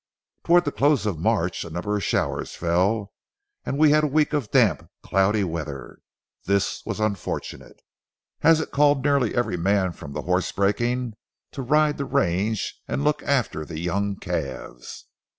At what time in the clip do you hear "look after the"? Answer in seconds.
13.03-13.79